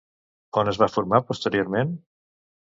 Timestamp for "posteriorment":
1.27-1.93